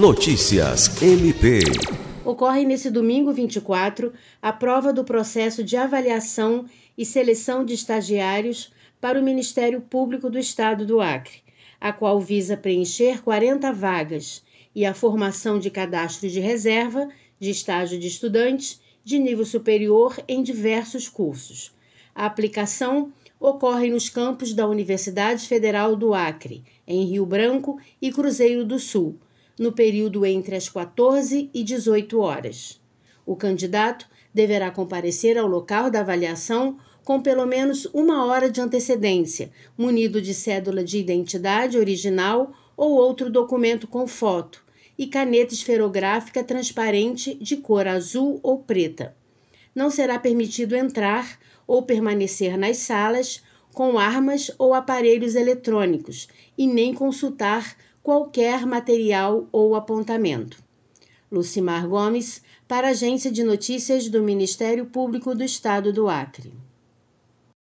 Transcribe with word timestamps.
Notícias 0.00 1.02
MP. 1.02 1.60
Ocorre 2.24 2.64
nesse 2.64 2.90
domingo 2.90 3.34
24 3.34 4.14
a 4.40 4.50
prova 4.50 4.94
do 4.94 5.04
processo 5.04 5.62
de 5.62 5.76
avaliação 5.76 6.64
e 6.96 7.04
seleção 7.04 7.66
de 7.66 7.74
estagiários 7.74 8.72
para 8.98 9.20
o 9.20 9.22
Ministério 9.22 9.78
Público 9.82 10.30
do 10.30 10.38
Estado 10.38 10.86
do 10.86 11.02
Acre, 11.02 11.42
a 11.78 11.92
qual 11.92 12.18
visa 12.18 12.56
preencher 12.56 13.22
40 13.22 13.70
vagas 13.74 14.42
e 14.74 14.86
a 14.86 14.94
formação 14.94 15.58
de 15.58 15.68
cadastro 15.68 16.30
de 16.30 16.40
reserva 16.40 17.06
de 17.38 17.50
estágio 17.50 18.00
de 18.00 18.06
estudantes 18.06 18.80
de 19.04 19.18
nível 19.18 19.44
superior 19.44 20.18
em 20.26 20.42
diversos 20.42 21.10
cursos. 21.10 21.74
A 22.14 22.24
aplicação 22.24 23.12
ocorre 23.38 23.90
nos 23.90 24.08
campos 24.08 24.54
da 24.54 24.66
Universidade 24.66 25.46
Federal 25.46 25.94
do 25.94 26.14
Acre, 26.14 26.64
em 26.86 27.04
Rio 27.04 27.26
Branco 27.26 27.78
e 28.00 28.10
Cruzeiro 28.10 28.64
do 28.64 28.78
Sul, 28.78 29.18
no 29.60 29.72
período 29.72 30.24
entre 30.24 30.56
as 30.56 30.70
14 30.70 31.50
e 31.52 31.62
18 31.62 32.18
horas. 32.18 32.80
O 33.26 33.36
candidato 33.36 34.06
deverá 34.32 34.70
comparecer 34.70 35.36
ao 35.36 35.46
local 35.46 35.90
da 35.90 36.00
avaliação 36.00 36.78
com 37.04 37.20
pelo 37.20 37.44
menos 37.44 37.84
uma 37.92 38.24
hora 38.24 38.50
de 38.50 38.58
antecedência, 38.58 39.50
munido 39.76 40.22
de 40.22 40.32
cédula 40.32 40.82
de 40.82 40.96
identidade 40.96 41.76
original 41.76 42.54
ou 42.74 42.92
outro 42.92 43.30
documento 43.30 43.86
com 43.86 44.06
foto, 44.06 44.64
e 44.96 45.06
caneta 45.06 45.52
esferográfica 45.52 46.42
transparente 46.42 47.34
de 47.34 47.58
cor 47.58 47.86
azul 47.86 48.40
ou 48.42 48.60
preta. 48.60 49.14
Não 49.74 49.90
será 49.90 50.18
permitido 50.18 50.74
entrar 50.74 51.38
ou 51.66 51.82
permanecer 51.82 52.56
nas 52.56 52.78
salas 52.78 53.42
com 53.74 53.98
armas 53.98 54.50
ou 54.58 54.72
aparelhos 54.72 55.34
eletrônicos 55.34 56.28
e 56.56 56.66
nem 56.66 56.94
consultar 56.94 57.76
qualquer 58.02 58.66
material 58.66 59.48
ou 59.52 59.74
apontamento. 59.74 60.62
Lucimar 61.30 61.86
Gomes, 61.86 62.42
para 62.66 62.88
a 62.88 62.90
Agência 62.90 63.30
de 63.30 63.44
Notícias 63.44 64.08
do 64.08 64.22
Ministério 64.22 64.86
Público 64.86 65.34
do 65.34 65.44
Estado 65.44 65.92
do 65.92 66.08
Acre. 66.08 66.52